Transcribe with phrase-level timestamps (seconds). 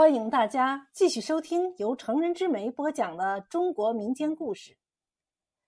[0.00, 4.78] 欢迎大家继续收听由成人之美播讲的中国民间故事。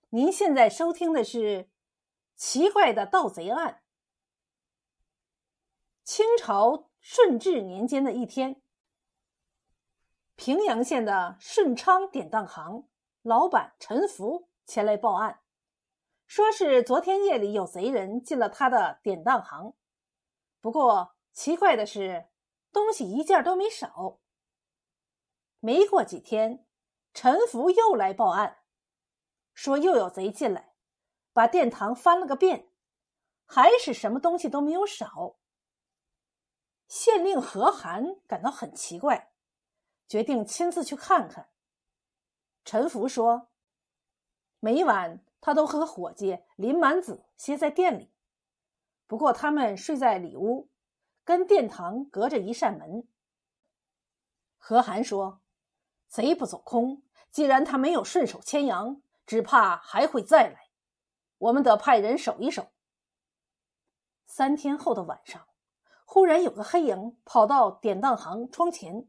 [0.09, 1.39] 您现在收听的是
[2.35, 3.75] 《奇怪的盗贼案》。
[6.03, 8.63] 清朝顺治年间的一天，
[10.35, 12.89] 平阳县的顺昌典当行
[13.21, 15.41] 老板陈福前来报案，
[16.27, 19.75] 说是昨天夜里有贼人进了他的典当行。
[20.63, 22.29] 不过奇怪的是。
[22.75, 24.19] 东西一件都没少。
[25.65, 26.67] 没过几天，
[27.15, 28.65] 陈福又来报案，
[29.55, 30.75] 说又有贼进来，
[31.33, 32.69] 把殿堂翻了个遍，
[33.47, 35.37] 还是什么东西都没有少。
[36.89, 39.33] 县令何涵感到很奇怪，
[40.09, 41.49] 决定亲自去看看。
[42.65, 43.53] 陈福说，
[44.59, 48.13] 每晚他都和伙计林满子歇在店里，
[49.07, 50.69] 不过他们睡在里屋。
[51.25, 53.07] 跟殿堂隔着一扇门。
[54.59, 55.41] 何涵说
[56.13, 60.69] ：“贼不走空，既然他没有顺手牵羊，只怕还会再来。
[61.39, 62.71] 我们得派人守一守。”
[64.29, 65.49] 三天后的晚上，
[66.05, 69.09] 忽然有个黑影跑到典当行窗前，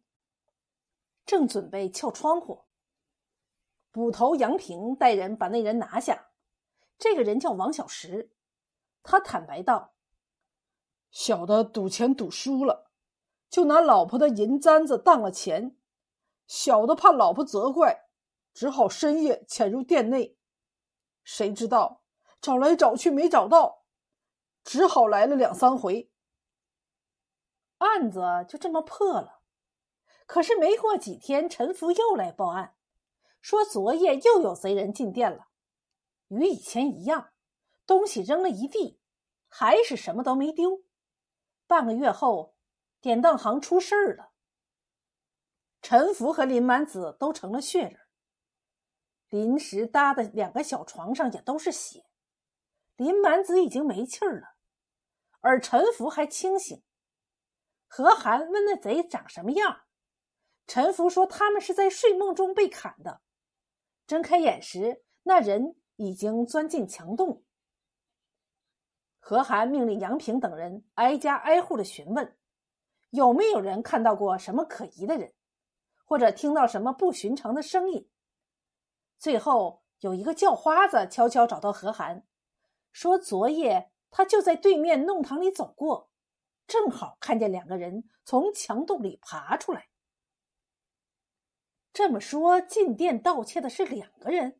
[1.26, 2.64] 正准备撬窗户。
[3.92, 6.30] 捕头杨平带人把那人拿下。
[6.98, 8.32] 这个人叫王小石，
[9.04, 9.94] 他坦白道。
[11.12, 12.90] 小的赌钱赌输了，
[13.50, 15.76] 就拿老婆的银簪子当了钱。
[16.56, 18.06] 小的怕老婆责怪，
[18.54, 20.38] 只好深夜潜入店内。
[21.24, 22.04] 谁知道
[22.40, 23.86] 找来找去没找到，
[24.64, 26.12] 只好来了两三回。
[27.80, 29.42] 案子就这么破了。
[30.28, 32.76] 可是没过几天，陈福又来报案，
[33.42, 35.48] 说昨夜又有贼人进店了，
[36.28, 37.32] 与以前一样，
[37.88, 39.00] 东西扔了一地，
[39.50, 40.84] 还是什么都没丢。
[41.66, 42.54] 半个月后，
[43.02, 44.33] 典当行出事儿了。
[45.84, 48.00] 陈福和林满子都成了血人，
[49.28, 52.06] 临时搭的两个小床上也都是血。
[52.96, 54.56] 林满子已经没气儿了，
[55.42, 56.82] 而陈福还清醒。
[57.86, 59.82] 何涵问那贼长什么样，
[60.68, 63.20] 陈福说他们是在睡梦中被砍的，
[64.08, 67.44] 睁开眼时那人已经钻进墙洞。
[69.20, 72.38] 何涵命令杨平等人挨家挨户的询问，
[73.10, 75.34] 有没有人看到过什么可疑的人，
[76.04, 78.10] 或者听到什么不寻常的声音。
[79.18, 82.26] 最后有一个叫花子悄悄找到何涵，
[82.92, 86.10] 说昨夜他就在对面弄堂里走过，
[86.68, 89.90] 正好看见两个人从墙洞里爬出来。
[91.94, 94.60] 这么说，进店盗窃的是两个人。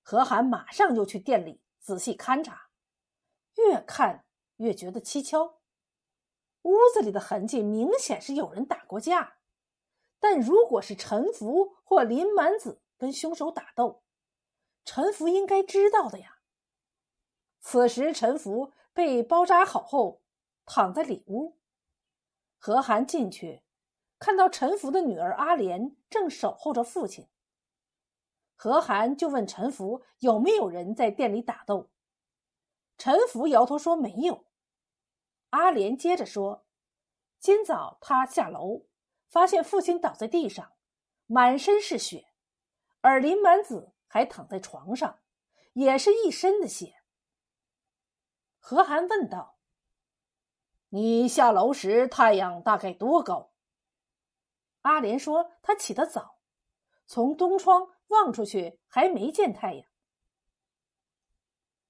[0.00, 2.70] 何涵马上就去店里仔细勘察。
[3.56, 4.24] 越看
[4.56, 5.58] 越觉得蹊跷，
[6.62, 9.37] 屋子里的痕迹明显是有人打过架，
[10.20, 14.02] 但如果是陈福或林满子跟凶手打斗，
[14.84, 16.38] 陈福应该知道的呀。
[17.60, 20.22] 此时陈福被包扎好后
[20.64, 21.58] 躺在里屋，
[22.58, 23.62] 何涵进去，
[24.18, 27.28] 看到陈福的女儿阿莲正守候着父亲。
[28.56, 31.90] 何涵就问陈福有没有人在店里打斗。
[32.96, 34.46] 陈福摇头说：“没有。”
[35.50, 36.66] 阿莲接着说
[37.38, 38.86] ：“今早他下楼，
[39.28, 40.72] 发现父亲倒在地上，
[41.26, 42.28] 满身是血，
[43.00, 45.20] 而林满子还躺在床上，
[45.74, 46.94] 也是一身的血。”
[48.58, 49.58] 何涵问道
[50.90, 53.52] ：“你下楼时太阳大概多高？”
[54.82, 56.38] 阿莲说：“他起得早，
[57.06, 59.86] 从东窗望出去还没见太阳。”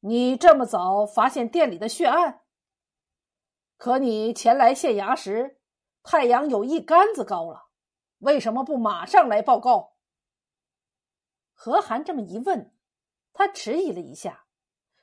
[0.01, 2.43] 你这么早发现店里的血案，
[3.77, 5.58] 可你前来县衙时，
[6.11, 7.69] 太阳有一竿子高了，
[8.21, 9.99] 为什么不马上来报告？
[11.53, 12.75] 何涵这么一问，
[13.35, 14.47] 他迟疑了一下，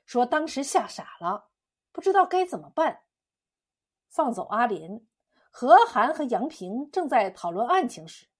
[0.03, 1.51] 说：“当时吓傻了，
[1.91, 3.03] 不知道该怎么办。”
[4.09, 5.05] 放走阿莲，
[5.51, 8.31] 何涵和杨平正在讨论案情时，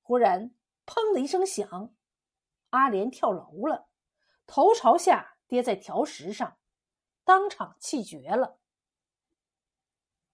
[0.00, 0.54] 忽然
[0.86, 1.92] “砰”的一声响，
[2.70, 3.88] 阿莲跳楼了，
[4.46, 5.34] 头朝下。
[5.48, 6.58] 跌在条石上，
[7.24, 8.60] 当场气绝了。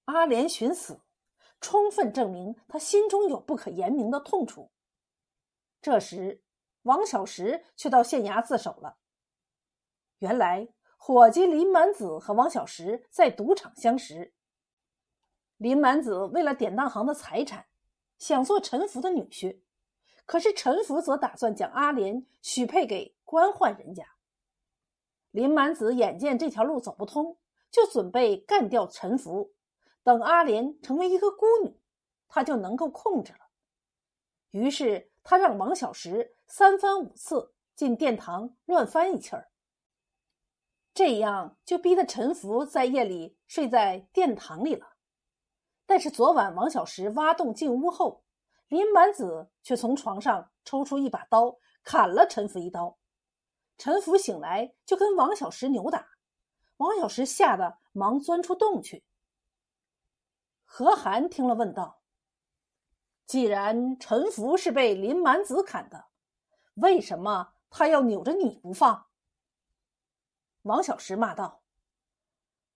[0.07, 1.01] 阿莲寻死，
[1.65, 4.71] 充分证明他心中有不可言明的痛楚。
[5.81, 6.43] 这时，
[6.83, 8.99] 王小石却到县衙自首了。
[10.19, 10.69] 原来，
[10.99, 14.35] 伙计林满子和王小石在赌场相识。
[15.57, 17.65] 林满子为了典当行的财产，
[18.19, 19.61] 想做陈福的女婿，
[20.27, 24.05] 可是陈福则打算将阿莲许配给官宦人家。
[25.31, 27.39] 林满子眼见这条路走不通，
[27.71, 29.54] 就准备干掉陈福，
[30.05, 31.81] 等阿莲成为一个孤女，
[32.29, 33.39] 他就能够控制了。
[34.53, 39.51] 于是他让王小石三番五次进殿堂乱翻一气儿，
[40.93, 44.87] 这样就逼得陈福在夜里睡在殿堂里了。
[45.87, 48.23] 但是昨晚王小石挖洞进屋后，
[48.69, 52.99] 林满子却从床上抽出一把刀，砍了陈福一刀。
[53.77, 56.07] 陈福醒来就跟王小石扭打，
[56.77, 59.03] 王小石吓得忙钻出洞去。
[60.77, 62.03] 何寒听了，问道
[63.27, 66.07] ：“既然陈福是被林满子砍的，
[66.75, 69.07] 为什么他要扭着你不放？”
[70.63, 71.63] 王小石骂道：“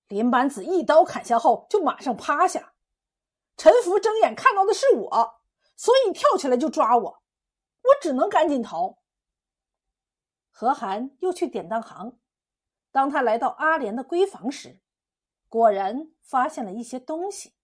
[0.06, 2.74] 林满子一刀砍下后就马上趴下，
[3.56, 5.40] 陈福睁眼看到的是我，
[5.74, 9.00] 所以跳起来就抓我，我只能赶紧逃。”
[10.54, 12.16] 何寒又去典当行，
[12.92, 14.80] 当他来到阿莲的闺房时，
[15.48, 17.57] 果然发现了一些东西。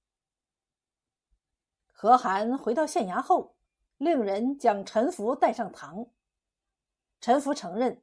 [1.97, 3.57] 何寒回到县衙后，
[3.99, 6.07] 令人将陈福带上堂。
[7.21, 8.03] 陈福承认，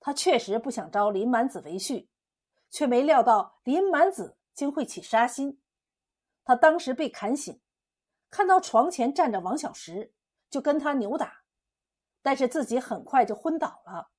[0.00, 2.08] 他确实不想招林满子为婿，
[2.70, 5.60] 却没料到林满子竟会起杀心。
[6.44, 7.60] 他当时被砍醒，
[8.30, 10.14] 看到床前站着王小石，
[10.48, 11.44] 就跟他扭打，
[12.22, 14.10] 但是自己很快就昏倒了。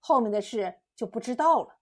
[0.00, 1.78] 后面的事就不知道了。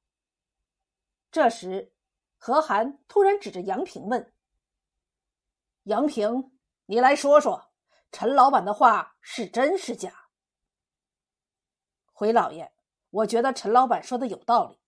[1.33, 1.95] 这时，
[2.37, 4.33] 何寒突然指着杨平问
[5.85, 6.53] ：“杨平。”
[6.89, 7.73] 你来说说，
[8.13, 10.29] 陈老板的话是真是假？
[12.13, 12.73] 回老爷，
[13.11, 14.79] 我觉得陈老板说的有道理。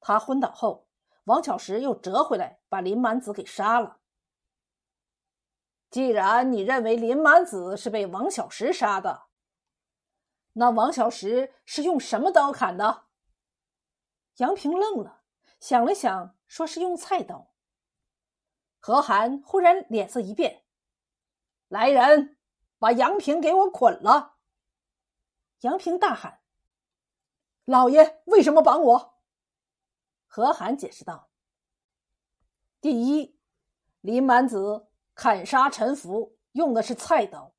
[0.00, 0.88] 他昏倒后，
[1.24, 4.00] 王小石又折回来把林满子给杀了。
[5.90, 9.24] 既然你认为林满子是被王小石杀的，
[10.54, 13.08] 那王小石是用什么刀砍的？
[14.36, 15.22] 杨平愣了，
[15.60, 17.52] 想了想，说是用菜刀。
[18.78, 20.64] 何寒忽然脸色一变。
[21.70, 22.36] 来人，
[22.80, 24.34] 把杨平给我捆了！
[25.60, 26.40] 杨平大喊
[27.64, 29.20] ：“老爷，为什么绑我？”
[30.26, 31.30] 何涵解释道
[32.82, 33.38] ：“第一，
[34.00, 37.54] 林满子砍杀陈福用的是菜刀，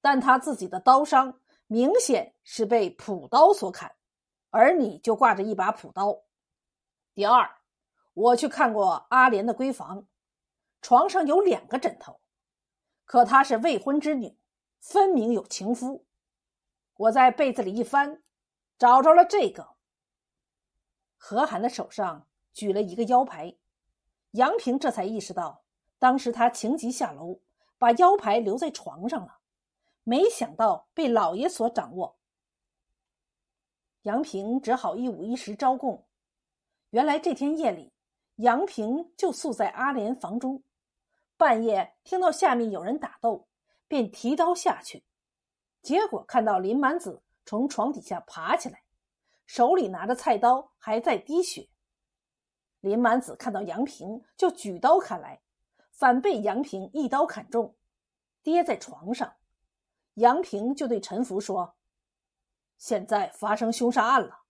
[0.00, 3.94] 但他自己的刀伤明显是被朴刀所砍，
[4.50, 6.20] 而你就挂着一把朴刀。
[7.14, 7.48] 第二，
[8.12, 10.08] 我去看过阿莲的闺房，
[10.82, 12.20] 床上有两个枕头。”
[13.06, 14.36] 可她是未婚之女，
[14.78, 16.04] 分明有情夫。
[16.96, 18.22] 我在被子里一翻，
[18.78, 19.76] 找着了这个。
[21.16, 23.56] 何涵的手上举了一个腰牌，
[24.32, 25.62] 杨平这才意识到，
[25.98, 27.40] 当时他情急下楼，
[27.78, 29.38] 把腰牌留在床上了，
[30.04, 32.16] 没想到被老爷所掌握。
[34.02, 36.04] 杨平只好一五一十招供。
[36.90, 37.92] 原来这天夜里，
[38.36, 40.62] 杨平就宿在阿莲房中。
[41.36, 43.46] 半夜听到下面有人打斗，
[43.86, 45.04] 便提刀下去，
[45.82, 48.82] 结果看到林满子从床底下爬起来，
[49.44, 51.68] 手里拿着菜刀，还在滴血。
[52.80, 55.42] 林满子看到杨平，就举刀砍来，
[55.90, 57.76] 反被杨平一刀砍中，
[58.42, 59.36] 跌在床上。
[60.14, 61.76] 杨平就对陈福说
[62.78, 64.44] ：“现在发生凶杀案了，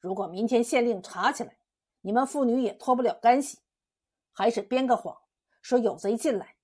[0.00, 1.56] 如果明天县令查起来，
[2.00, 3.60] 你们父女也脱不了干系，
[4.32, 5.16] 还是编个谎。”
[5.62, 6.56] 说有贼进来，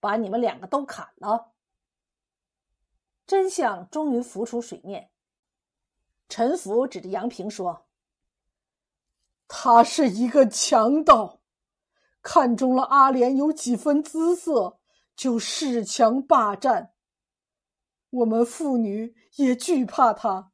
[0.00, 1.52] 把你们两个都砍了。
[3.26, 5.10] 真相终于浮出水面。
[6.28, 7.86] 陈福指着杨平说
[9.46, 11.40] ：“他是一个强盗，
[12.22, 14.80] 看中了阿莲有几分姿色，
[15.14, 16.92] 就恃强霸占。
[18.10, 20.52] 我们妇女也惧怕他，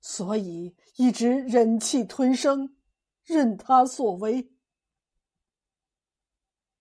[0.00, 2.76] 所以一直忍气吞声，
[3.24, 4.52] 任他所为。”